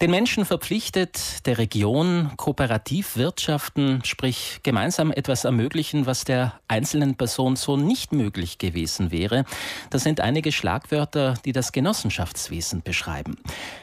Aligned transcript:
Den 0.00 0.12
Menschen 0.12 0.44
verpflichtet, 0.44 1.44
der 1.44 1.58
Region 1.58 2.30
kooperativ 2.36 3.16
wirtschaften, 3.16 4.00
sprich 4.04 4.60
gemeinsam 4.62 5.10
etwas 5.10 5.42
ermöglichen, 5.42 6.06
was 6.06 6.22
der 6.22 6.52
einzelnen 6.68 7.16
Person 7.16 7.56
so 7.56 7.76
nicht 7.76 8.12
möglich 8.12 8.58
gewesen 8.58 9.10
wäre. 9.10 9.44
Das 9.90 10.04
sind 10.04 10.20
einige 10.20 10.52
Schlagwörter, 10.52 11.34
die 11.44 11.50
das 11.50 11.72
Genossenschaftswesen 11.72 12.82
beschreiben. 12.82 13.38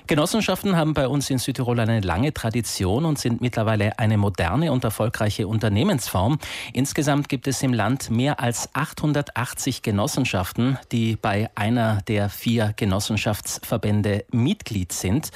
Genossenschaften 0.08 0.78
haben 0.78 0.94
bei 0.94 1.10
uns 1.10 1.30
in 1.30 1.38
Südtirol 1.38 1.82
eine 1.82 2.00
lange 2.00 2.34
Tradition 2.34 3.04
und 3.04 3.20
sind 3.20 3.42
mittlerweile 3.42 4.00
eine 4.00 4.18
moderne 4.18 4.72
und 4.72 4.86
erfolgreiche 4.86 5.50
Unternehmensform. 5.50 6.40
Insgesamt 6.72 7.28
gibt 7.28 7.46
es 7.46 7.62
im 7.62 7.74
Land 7.74 8.10
mehr 8.10 8.40
als 8.40 8.70
880 8.74 9.82
Genossenschaften, 9.82 10.78
die 10.94 11.18
bei 11.18 11.50
einer 11.56 12.02
der 12.08 12.30
vier 12.30 12.72
Genossenschaftsverbände 12.78 14.24
Mitglied 14.32 14.94
sind. 14.94 15.32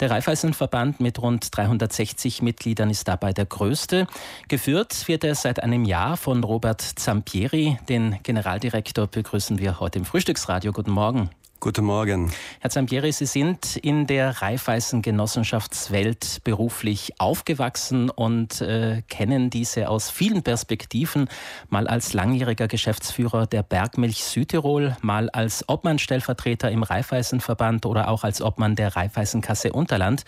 Der 0.00 0.10
Raiffeisenverband 0.10 0.98
mit 1.00 1.20
rund 1.20 1.54
360 1.54 2.40
Mitgliedern 2.40 2.88
ist 2.88 3.06
dabei 3.06 3.34
der 3.34 3.44
größte. 3.44 4.06
Geführt 4.48 5.06
wird 5.08 5.24
er 5.24 5.34
seit 5.34 5.62
einem 5.62 5.84
Jahr 5.84 6.16
von 6.16 6.42
Robert 6.42 6.80
Zampieri. 6.80 7.78
Den 7.90 8.16
Generaldirektor 8.22 9.06
begrüßen 9.06 9.58
wir 9.58 9.78
heute 9.78 9.98
im 9.98 10.06
Frühstücksradio. 10.06 10.72
Guten 10.72 10.92
Morgen. 10.92 11.28
Guten 11.60 11.84
Morgen. 11.84 12.32
Herr 12.60 12.70
Zampieri, 12.70 13.12
Sie 13.12 13.26
sind 13.26 13.76
in 13.76 14.06
der 14.06 14.40
Raiffeisen-Genossenschaftswelt 14.40 16.40
beruflich 16.42 17.20
aufgewachsen 17.20 18.08
und 18.08 18.62
äh, 18.62 19.02
kennen 19.10 19.50
diese 19.50 19.90
aus 19.90 20.08
vielen 20.08 20.42
Perspektiven. 20.42 21.28
Mal 21.68 21.86
als 21.86 22.14
langjähriger 22.14 22.66
Geschäftsführer 22.66 23.46
der 23.46 23.62
Bergmilch 23.62 24.24
Südtirol, 24.24 24.96
mal 25.02 25.28
als 25.28 25.68
Obmann-Stellvertreter 25.68 26.70
im 26.70 26.82
Raiffeisenverband 26.82 27.84
oder 27.84 28.08
auch 28.08 28.24
als 28.24 28.40
Obmann 28.40 28.74
der 28.74 28.96
Raiffeisenkasse 28.96 29.74
Unterland. 29.74 30.24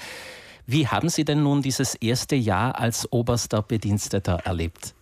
Wie 0.66 0.86
haben 0.86 1.08
Sie 1.08 1.24
denn 1.24 1.42
nun 1.42 1.62
dieses 1.62 1.94
erste 1.94 2.36
Jahr 2.36 2.78
als 2.78 3.10
oberster 3.10 3.62
Bediensteter 3.62 4.40
erlebt? 4.44 4.92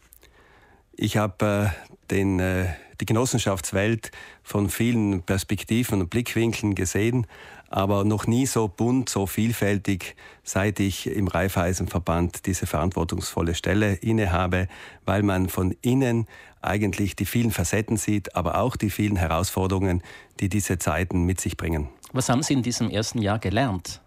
Ich 0.95 1.17
habe 1.17 1.73
äh, 1.75 2.07
den 2.09 2.39
äh 2.39 2.67
die 3.01 3.07
Genossenschaftswelt 3.07 4.11
von 4.43 4.69
vielen 4.69 5.23
Perspektiven 5.23 6.01
und 6.01 6.11
Blickwinkeln 6.11 6.75
gesehen, 6.75 7.27
aber 7.69 8.05
noch 8.05 8.27
nie 8.27 8.47
so 8.47 8.69
bunt, 8.69 9.09
so 9.09 9.27
vielfältig, 9.27 10.17
seit 10.43 10.81
ich 10.81 11.07
im 11.07 11.29
Raiffeisenverband 11.29 12.47
diese 12.47 12.67
verantwortungsvolle 12.67 13.55
Stelle 13.55 13.95
innehabe, 13.95 14.67
weil 15.05 15.23
man 15.23 15.49
von 15.49 15.75
innen 15.81 16.27
eigentlich 16.63 17.17
die 17.17 17.27
vielen 17.27 17.53
Facetten 17.53 17.97
sieht, 17.97 18.35
aber 18.37 18.59
auch 18.59 18.77
die 18.77 18.91
vielen 18.91 19.17
Herausforderungen, 19.17 20.03
die 20.41 20.49
diese 20.49 20.79
Zeiten 20.79 21.25
mit 21.25 21.41
sich 21.41 21.57
bringen. 21.57 21.89
Was 22.13 22.29
haben 22.29 22.43
Sie 22.43 22.55
in 22.55 22.63
diesem 22.63 22.91
ersten 22.91 23.23
Jahr 23.23 23.39
gelernt? 23.39 24.01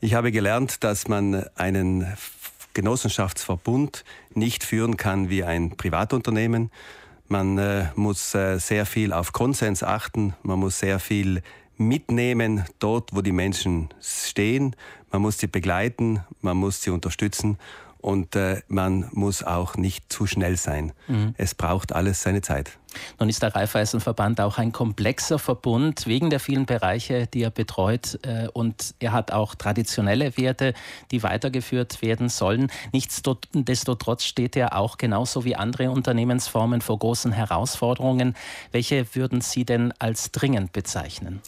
Ich 0.00 0.14
habe 0.14 0.30
gelernt, 0.30 0.84
dass 0.84 1.08
man 1.08 1.46
einen 1.56 2.06
Genossenschaftsverbund 2.74 4.04
nicht 4.34 4.62
führen 4.62 4.96
kann 4.96 5.30
wie 5.30 5.42
ein 5.42 5.76
Privatunternehmen, 5.76 6.70
man 7.28 7.58
äh, 7.58 7.86
muss 7.94 8.34
äh, 8.34 8.58
sehr 8.58 8.86
viel 8.86 9.12
auf 9.12 9.32
Konsens 9.32 9.82
achten, 9.82 10.34
man 10.42 10.58
muss 10.58 10.78
sehr 10.78 10.98
viel 10.98 11.42
mitnehmen 11.76 12.64
dort, 12.78 13.14
wo 13.14 13.20
die 13.20 13.32
Menschen 13.32 13.88
stehen. 14.00 14.76
Man 15.10 15.22
muss 15.22 15.38
sie 15.38 15.46
begleiten, 15.46 16.20
man 16.40 16.56
muss 16.56 16.82
sie 16.82 16.90
unterstützen 16.90 17.58
und 18.04 18.36
äh, 18.36 18.60
man 18.68 19.08
muss 19.12 19.42
auch 19.42 19.76
nicht 19.76 20.12
zu 20.12 20.26
schnell 20.26 20.58
sein. 20.58 20.92
Mhm. 21.08 21.34
Es 21.38 21.54
braucht 21.54 21.92
alles 21.92 22.22
seine 22.22 22.42
Zeit. 22.42 22.78
Nun 23.18 23.30
ist 23.30 23.42
der 23.42 23.54
Raiffeisenverband 23.54 24.42
auch 24.42 24.58
ein 24.58 24.72
komplexer 24.72 25.38
Verbund 25.38 26.06
wegen 26.06 26.28
der 26.28 26.38
vielen 26.38 26.66
Bereiche, 26.66 27.26
die 27.26 27.42
er 27.42 27.50
betreut. 27.50 28.18
Äh, 28.22 28.48
und 28.52 28.94
er 28.98 29.12
hat 29.12 29.32
auch 29.32 29.54
traditionelle 29.54 30.36
Werte, 30.36 30.74
die 31.10 31.22
weitergeführt 31.22 32.02
werden 32.02 32.28
sollen. 32.28 32.70
Nichtsdestotrotz 32.92 34.24
steht 34.24 34.54
er 34.54 34.76
auch 34.76 34.98
genauso 34.98 35.46
wie 35.46 35.56
andere 35.56 35.90
Unternehmensformen 35.90 36.82
vor 36.82 36.98
großen 36.98 37.32
Herausforderungen. 37.32 38.36
Welche 38.70 39.14
würden 39.14 39.40
Sie 39.40 39.64
denn 39.64 39.94
als 39.98 40.30
dringend 40.30 40.74
bezeichnen? 40.74 41.40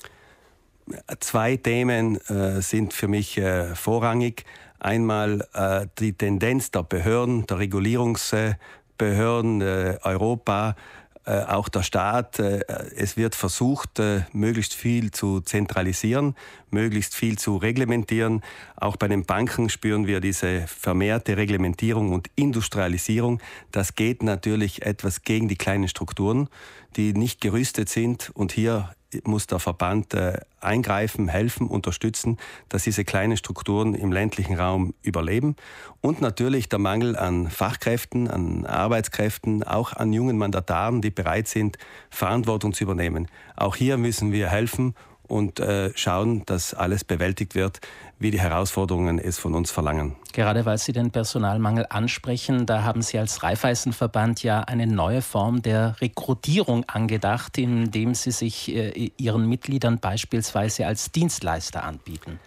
Zwei 1.21 1.57
Themen 1.57 2.21
äh, 2.29 2.61
sind 2.63 2.93
für 2.93 3.09
mich 3.09 3.39
äh, 3.39 3.75
vorrangig. 3.75 4.45
Einmal 4.79 5.47
äh, 5.53 5.89
die 5.99 6.13
Tendenz 6.13 6.71
der 6.71 6.85
Behörden, 6.85 7.45
der 7.47 7.59
Regulierungsbehörden 7.59 9.63
äh, 9.63 9.99
Europa, 10.03 10.77
äh, 11.25 11.41
auch 11.41 11.69
der 11.69 11.83
Staat. 11.83 12.39
Äh, 12.39 12.61
es 12.95 13.17
wird 13.17 13.35
versucht, 13.35 14.01
möglichst 14.33 14.75
viel 14.75 15.11
zu 15.11 15.41
zentralisieren, 15.41 16.37
möglichst 16.71 17.17
viel 17.17 17.37
zu 17.37 17.57
reglementieren. 17.57 18.43
Auch 18.77 18.97
bei 18.97 19.09
den 19.09 19.25
Banken 19.25 19.69
spüren 19.71 20.07
wir 20.07 20.21
diese 20.21 20.69
vermehrte 20.69 21.37
Reglementierung 21.37 22.13
und 22.13 22.31
Industrialisierung. 22.37 23.41
Das 23.73 23.97
geht 23.97 24.23
natürlich 24.23 24.83
etwas 24.83 25.23
gegen 25.23 25.49
die 25.49 25.57
kleinen 25.57 25.89
Strukturen, 25.89 26.49
die 26.95 27.13
nicht 27.13 27.41
gerüstet 27.41 27.89
sind. 27.89 28.31
Und 28.35 28.53
hier 28.53 28.95
muss 29.25 29.47
der 29.47 29.59
Verband 29.59 30.15
äh, 30.15 30.39
eingreifen, 30.61 31.29
helfen, 31.29 31.69
unterstützen, 31.69 32.39
dass 32.69 32.85
diese 32.85 33.05
kleinen 33.05 33.37
Strukturen 33.37 33.95
im 33.95 34.13
ländlichen 34.13 34.57
Raum 34.57 34.95
überleben. 35.03 35.57
Und 36.01 36.21
natürlich 36.21 36.69
der 36.69 36.79
Mangel 36.79 37.17
an 37.17 37.49
Fachkräften, 37.49 38.29
an 38.29 38.67
Arbeitskräften, 38.67 39.63
auch 39.63 39.93
an 39.93 40.13
jungen 40.13 40.39
Mandataren, 40.39 41.01
die 41.03 41.11
bereit 41.11 41.49
sind, 41.49 41.79
Verantwortung 42.11 42.73
zu 42.73 42.85
übernehmen. 42.85 43.29
Auch 43.57 43.77
hier 43.77 43.97
müssen 43.97 44.33
wir 44.33 44.49
helfen 44.49 44.95
und 45.29 45.61
äh, 45.61 45.91
schauen, 45.95 46.43
dass 46.47 46.75
alles 46.75 47.05
bewältigt 47.05 47.55
wird, 47.55 47.81
wie 48.19 48.31
die 48.31 48.41
Herausforderungen 48.41 49.19
es 49.19 49.39
von 49.39 49.55
uns 49.55 49.71
verlangen. 49.71 50.17
Gerade 50.33 50.65
weil 50.65 50.79
Sie 50.79 50.93
den 50.93 51.11
Personalmangel 51.11 51.87
ansprechen, 51.91 52.67
da 52.67 52.83
haben 52.83 53.03
Sie 53.03 53.19
als 53.19 53.43
Raiffeisenverband 53.43 54.43
ja 54.43 54.61
eine 54.61 54.87
neue 54.87 55.23
Form 55.23 55.63
der 55.63 56.01
Rekrutierung 56.01 56.85
angedacht, 56.89 57.59
indem 57.59 58.15
Sie 58.15 58.31
sich 58.31 58.75
äh, 58.75 59.11
Ihren 59.17 59.49
Mitgliedern 59.49 59.99
beispielsweise 59.99 60.87
als 60.87 61.13
Dienstleister 61.13 61.85
anbieten. 61.85 62.39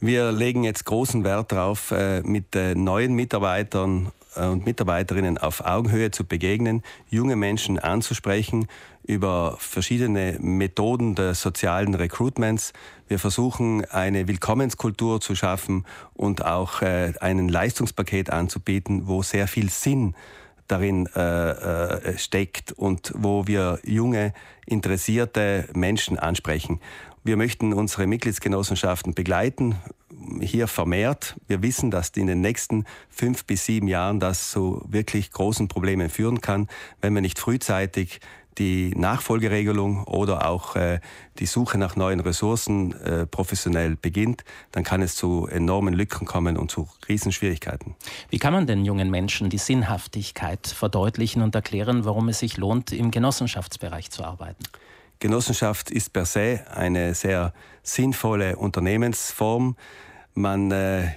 Wir 0.00 0.32
legen 0.32 0.64
jetzt 0.64 0.84
großen 0.84 1.24
Wert 1.24 1.52
darauf, 1.52 1.90
äh, 1.90 2.22
mit 2.22 2.54
neuen 2.54 3.14
Mitarbeitern 3.14 4.12
und 4.36 4.66
Mitarbeiterinnen 4.66 5.38
auf 5.38 5.64
Augenhöhe 5.64 6.10
zu 6.10 6.24
begegnen, 6.24 6.82
junge 7.08 7.36
Menschen 7.36 7.78
anzusprechen 7.78 8.66
über 9.04 9.56
verschiedene 9.58 10.38
Methoden 10.40 11.14
des 11.14 11.42
sozialen 11.42 11.94
Recruitments. 11.94 12.72
Wir 13.06 13.18
versuchen 13.18 13.84
eine 13.84 14.28
Willkommenskultur 14.28 15.20
zu 15.20 15.34
schaffen 15.34 15.84
und 16.14 16.44
auch 16.44 16.82
äh, 16.82 17.12
ein 17.20 17.48
Leistungspaket 17.48 18.30
anzubieten, 18.30 19.06
wo 19.06 19.22
sehr 19.22 19.46
viel 19.46 19.68
Sinn 19.68 20.14
darin 20.68 21.06
äh, 21.14 21.50
äh, 21.50 22.18
steckt 22.18 22.72
und 22.72 23.12
wo 23.14 23.46
wir 23.46 23.78
junge, 23.84 24.32
interessierte 24.66 25.68
Menschen 25.74 26.18
ansprechen. 26.18 26.80
Wir 27.22 27.36
möchten 27.36 27.72
unsere 27.72 28.06
Mitgliedsgenossenschaften 28.06 29.14
begleiten, 29.14 29.76
hier 30.40 30.68
vermehrt. 30.68 31.36
Wir 31.46 31.62
wissen, 31.62 31.90
dass 31.90 32.10
in 32.10 32.26
den 32.26 32.40
nächsten 32.40 32.84
fünf 33.08 33.44
bis 33.44 33.66
sieben 33.66 33.88
Jahren 33.88 34.20
das 34.20 34.50
zu 34.50 34.82
wirklich 34.88 35.30
großen 35.30 35.68
Problemen 35.68 36.08
führen 36.08 36.40
kann, 36.40 36.68
wenn 37.00 37.14
wir 37.14 37.20
nicht 37.20 37.38
frühzeitig 37.38 38.20
die 38.58 38.94
Nachfolgeregelung 38.96 40.04
oder 40.04 40.48
auch 40.48 40.76
äh, 40.76 41.00
die 41.38 41.46
Suche 41.46 41.78
nach 41.78 41.96
neuen 41.96 42.20
Ressourcen 42.20 42.92
äh, 43.00 43.26
professionell 43.26 43.96
beginnt, 43.96 44.44
dann 44.72 44.84
kann 44.84 45.02
es 45.02 45.16
zu 45.16 45.46
enormen 45.46 45.94
Lücken 45.94 46.26
kommen 46.26 46.56
und 46.56 46.70
zu 46.70 46.88
Riesenschwierigkeiten. 47.08 47.96
Wie 48.30 48.38
kann 48.38 48.52
man 48.52 48.66
den 48.66 48.84
jungen 48.84 49.10
Menschen 49.10 49.50
die 49.50 49.58
Sinnhaftigkeit 49.58 50.66
verdeutlichen 50.66 51.42
und 51.42 51.54
erklären, 51.54 52.04
warum 52.04 52.28
es 52.28 52.38
sich 52.38 52.56
lohnt, 52.56 52.92
im 52.92 53.10
Genossenschaftsbereich 53.10 54.10
zu 54.10 54.24
arbeiten? 54.24 54.64
Genossenschaft 55.18 55.90
ist 55.90 56.12
per 56.12 56.26
se 56.26 56.64
eine 56.72 57.14
sehr 57.14 57.52
sinnvolle 57.82 58.56
Unternehmensform. 58.56 59.76
Man 60.34 60.70
äh, 60.70 61.12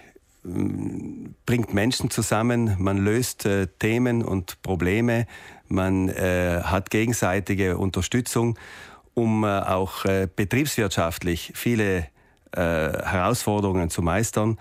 bringt 1.45 1.73
Menschen 1.73 2.09
zusammen, 2.09 2.75
man 2.79 2.97
löst 2.97 3.45
äh, 3.45 3.67
Themen 3.79 4.23
und 4.23 4.61
Probleme, 4.61 5.25
man 5.67 6.09
äh, 6.09 6.61
hat 6.63 6.89
gegenseitige 6.89 7.77
Unterstützung, 7.77 8.57
um 9.13 9.43
äh, 9.43 9.47
auch 9.47 10.05
äh, 10.05 10.27
betriebswirtschaftlich 10.33 11.51
viele 11.55 12.07
äh, 12.51 12.59
Herausforderungen 12.61 13.89
zu 13.89 14.01
meistern. 14.01 14.57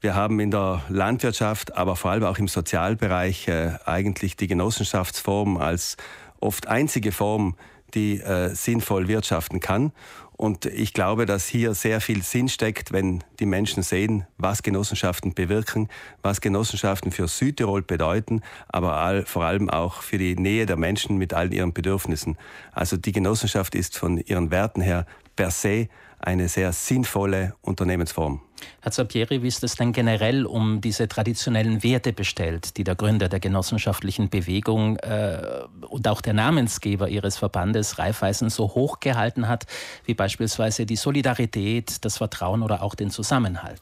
Wir 0.00 0.14
haben 0.14 0.40
in 0.40 0.50
der 0.50 0.82
Landwirtschaft, 0.88 1.76
aber 1.76 1.94
vor 1.94 2.10
allem 2.10 2.24
auch 2.24 2.38
im 2.38 2.48
Sozialbereich 2.48 3.50
eigentlich 3.84 4.34
die 4.34 4.46
Genossenschaftsform 4.46 5.58
als 5.58 5.98
oft 6.40 6.68
einzige 6.68 7.12
Form 7.12 7.54
die 7.94 8.20
äh, 8.20 8.54
sinnvoll 8.54 9.08
wirtschaften 9.08 9.60
kann. 9.60 9.92
Und 10.40 10.64
ich 10.64 10.94
glaube, 10.94 11.26
dass 11.26 11.46
hier 11.46 11.74
sehr 11.74 12.00
viel 12.00 12.22
Sinn 12.22 12.48
steckt, 12.48 12.92
wenn 12.92 13.22
die 13.40 13.44
Menschen 13.44 13.82
sehen, 13.82 14.26
was 14.38 14.62
Genossenschaften 14.62 15.34
bewirken, 15.34 15.90
was 16.22 16.40
Genossenschaften 16.40 17.12
für 17.12 17.28
Südtirol 17.28 17.82
bedeuten, 17.82 18.40
aber 18.68 18.96
all, 18.96 19.26
vor 19.26 19.44
allem 19.44 19.68
auch 19.68 20.00
für 20.00 20.16
die 20.16 20.36
Nähe 20.36 20.64
der 20.64 20.78
Menschen 20.78 21.18
mit 21.18 21.34
all 21.34 21.52
ihren 21.52 21.74
Bedürfnissen. 21.74 22.38
Also 22.72 22.96
die 22.96 23.12
Genossenschaft 23.12 23.74
ist 23.74 23.98
von 23.98 24.16
ihren 24.16 24.50
Werten 24.50 24.80
her 24.80 25.04
per 25.40 25.50
se 25.50 25.88
eine 26.18 26.48
sehr 26.48 26.70
sinnvolle 26.74 27.54
Unternehmensform. 27.62 28.42
Herr 28.82 28.92
Zapieri, 28.92 29.42
wie 29.42 29.48
ist 29.48 29.64
es 29.64 29.74
denn 29.74 29.92
generell 29.92 30.44
um 30.44 30.82
diese 30.82 31.08
traditionellen 31.08 31.82
Werte 31.82 32.12
bestellt, 32.12 32.76
die 32.76 32.84
der 32.84 32.94
Gründer 32.94 33.30
der 33.30 33.40
genossenschaftlichen 33.40 34.28
Bewegung 34.28 34.98
äh, 34.98 35.40
und 35.88 36.06
auch 36.06 36.20
der 36.20 36.34
Namensgeber 36.34 37.08
Ihres 37.08 37.38
Verbandes 37.38 37.98
Raiffeisen 37.98 38.50
so 38.50 38.74
hoch 38.74 39.00
gehalten 39.00 39.48
hat, 39.48 39.64
wie 40.04 40.12
beispielsweise 40.12 40.84
die 40.84 40.96
Solidarität, 40.96 42.04
das 42.04 42.18
Vertrauen 42.18 42.62
oder 42.62 42.82
auch 42.82 42.94
den 42.94 43.08
Zusammenhalt? 43.08 43.80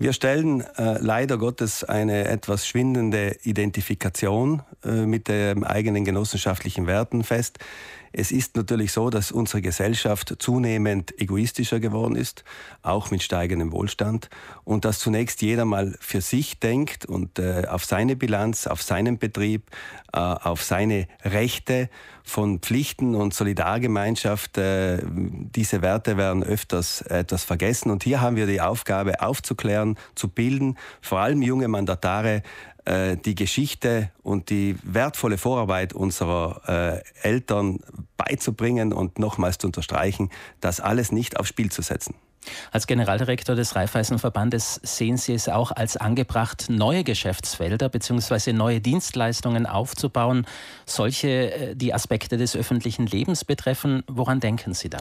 Wir 0.00 0.12
stellen 0.12 0.60
äh, 0.60 0.98
leider 1.00 1.38
Gottes 1.38 1.82
eine 1.82 2.24
etwas 2.26 2.66
schwindende 2.66 3.36
Identifikation 3.42 4.62
äh, 4.84 5.06
mit 5.06 5.26
den 5.28 5.62
eigenen 5.62 6.04
genossenschaftlichen 6.04 6.86
Werten 6.88 7.24
fest. 7.24 7.58
Es 8.12 8.30
ist 8.30 8.56
natürlich 8.56 8.92
so, 8.92 9.10
dass 9.10 9.32
unsere 9.32 9.62
Gesellschaft 9.62 10.36
zunehmend 10.38 11.20
egoistischer 11.20 11.80
geworden 11.80 12.16
ist, 12.16 12.44
auch 12.82 13.10
mit 13.10 13.22
steigendem 13.22 13.72
Wohlstand, 13.72 14.30
und 14.64 14.84
dass 14.84 14.98
zunächst 14.98 15.42
jeder 15.42 15.64
mal 15.64 15.96
für 16.00 16.20
sich 16.20 16.58
denkt 16.60 17.06
und 17.06 17.38
äh, 17.38 17.66
auf 17.68 17.84
seine 17.84 18.16
Bilanz, 18.16 18.66
auf 18.66 18.82
seinen 18.82 19.18
Betrieb, 19.18 19.70
äh, 20.12 20.18
auf 20.18 20.62
seine 20.62 21.06
Rechte 21.24 21.90
von 22.22 22.60
Pflichten 22.60 23.14
und 23.14 23.34
Solidargemeinschaft. 23.34 24.58
Äh, 24.58 24.98
diese 25.04 25.82
Werte 25.82 26.16
werden 26.16 26.42
öfters 26.42 27.02
etwas 27.02 27.44
vergessen, 27.44 27.90
und 27.90 28.04
hier 28.04 28.20
haben 28.20 28.36
wir 28.36 28.46
die 28.46 28.60
Aufgabe 28.60 29.20
aufzuklären, 29.22 29.98
zu 30.14 30.28
bilden, 30.28 30.76
vor 31.00 31.20
allem 31.20 31.42
junge 31.42 31.68
Mandatare 31.68 32.42
äh, 32.88 33.18
die 33.18 33.34
Geschichte 33.34 34.10
und 34.22 34.48
die 34.48 34.76
wertvolle 34.82 35.36
Vorarbeit 35.36 35.92
unserer 35.92 37.02
äh, 37.22 37.26
Eltern 37.28 37.80
beizubringen 38.16 38.94
und 38.94 39.18
nochmals 39.18 39.58
zu 39.58 39.66
unterstreichen, 39.66 40.30
das 40.60 40.80
alles 40.80 41.12
nicht 41.12 41.38
aufs 41.38 41.50
Spiel 41.50 41.70
zu 41.70 41.82
setzen. 41.82 42.14
Als 42.72 42.86
Generaldirektor 42.86 43.54
des 43.54 43.76
Raiffeisenverbandes 43.76 44.80
sehen 44.82 45.18
Sie 45.18 45.34
es 45.34 45.50
auch 45.50 45.70
als 45.70 45.98
angebracht, 45.98 46.66
neue 46.70 47.04
Geschäftsfelder 47.04 47.90
bzw. 47.90 48.54
neue 48.54 48.80
Dienstleistungen 48.80 49.66
aufzubauen, 49.66 50.46
solche, 50.86 51.28
äh, 51.28 51.76
die 51.76 51.92
Aspekte 51.92 52.38
des 52.38 52.56
öffentlichen 52.56 53.06
Lebens 53.06 53.44
betreffen. 53.44 54.02
Woran 54.06 54.40
denken 54.40 54.72
Sie 54.72 54.88
da? 54.88 55.00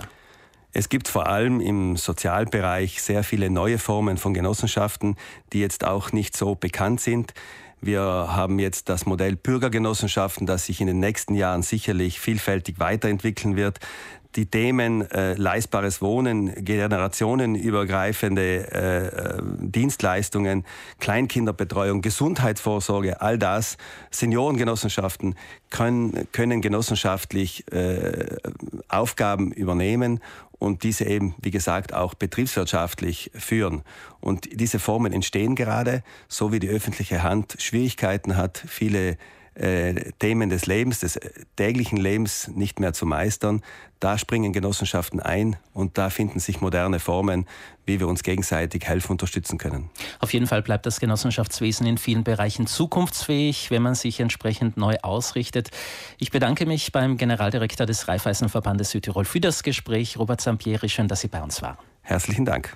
Es 0.73 0.89
gibt 0.89 1.07
vor 1.07 1.27
allem 1.27 1.61
im 1.61 1.95
Sozialbereich 1.95 3.01
sehr 3.01 3.23
viele 3.23 3.49
neue 3.49 3.79
Formen 3.79 4.17
von 4.17 4.33
Genossenschaften, 4.33 5.15
die 5.53 5.61
jetzt 5.61 5.85
auch 5.85 6.11
nicht 6.11 6.35
so 6.35 6.55
bekannt 6.55 6.99
sind. 6.99 7.33
Wir 7.79 8.01
haben 8.01 8.59
jetzt 8.59 8.89
das 8.89 9.05
Modell 9.05 9.35
Bürgergenossenschaften, 9.35 10.47
das 10.47 10.65
sich 10.65 10.81
in 10.81 10.87
den 10.87 10.99
nächsten 10.99 11.35
Jahren 11.35 11.61
sicherlich 11.61 12.19
vielfältig 12.19 12.79
weiterentwickeln 12.79 13.55
wird. 13.55 13.79
Die 14.35 14.45
Themen 14.45 15.09
äh, 15.11 15.33
leistbares 15.33 16.01
Wohnen, 16.01 16.63
generationenübergreifende 16.63 18.41
äh, 18.41 19.07
äh, 19.07 19.41
Dienstleistungen, 19.59 20.65
Kleinkinderbetreuung, 20.99 22.01
Gesundheitsvorsorge, 22.01 23.21
all 23.21 23.37
das, 23.37 23.77
Seniorengenossenschaften 24.11 25.35
können, 25.69 26.27
können 26.31 26.61
genossenschaftlich 26.61 27.71
äh, 27.71 28.37
Aufgaben 28.87 29.51
übernehmen 29.51 30.19
und 30.59 30.83
diese 30.83 31.05
eben, 31.05 31.35
wie 31.41 31.51
gesagt, 31.51 31.93
auch 31.93 32.13
betriebswirtschaftlich 32.13 33.31
führen. 33.35 33.83
Und 34.19 34.59
diese 34.59 34.79
Formen 34.79 35.13
entstehen 35.13 35.55
gerade, 35.55 36.03
so 36.27 36.51
wie 36.51 36.59
die 36.59 36.69
öffentliche 36.69 37.23
Hand 37.23 37.57
Schwierigkeiten 37.59 38.37
hat, 38.37 38.63
viele 38.67 39.17
äh, 39.57 40.11
Themen 40.19 40.49
des 40.49 40.65
Lebens, 40.65 40.99
des 40.99 41.15
äh, 41.15 41.29
täglichen 41.55 41.97
Lebens 41.97 42.49
nicht 42.49 42.79
mehr 42.79 42.93
zu 42.93 43.05
meistern. 43.05 43.61
Da 43.99 44.17
springen 44.17 44.53
Genossenschaften 44.53 45.19
ein 45.19 45.55
und 45.73 45.97
da 45.97 46.09
finden 46.09 46.39
sich 46.39 46.61
moderne 46.61 46.99
Formen, 46.99 47.47
wie 47.85 47.99
wir 47.99 48.07
uns 48.07 48.21
gegenseitig 48.21 48.85
helfen, 48.85 49.13
unterstützen 49.13 49.57
können. 49.57 49.89
Auf 50.19 50.33
jeden 50.33 50.45
Fall 50.45 50.61
bleibt 50.61 50.85
das 50.85 50.99
Genossenschaftswesen 50.99 51.87
in 51.87 51.97
vielen 51.97 52.23
Bereichen 52.23 52.67
zukunftsfähig, 52.67 53.71
wenn 53.71 53.81
man 53.81 53.95
sich 53.95 54.19
entsprechend 54.19 54.77
neu 54.77 54.97
ausrichtet. 55.01 55.71
Ich 56.19 56.29
bedanke 56.29 56.65
mich 56.65 56.91
beim 56.91 57.17
Generaldirektor 57.17 57.87
des 57.87 58.07
Raiffeisenverbandes 58.07 58.91
Südtirol 58.91 59.25
für 59.25 59.39
das 59.39 59.63
Gespräch. 59.63 60.17
Robert 60.19 60.41
Sampieri, 60.41 60.89
schön, 60.89 61.07
dass 61.07 61.21
Sie 61.21 61.29
bei 61.29 61.41
uns 61.41 61.61
waren. 61.61 61.77
Herzlichen 62.03 62.45
Dank. 62.45 62.75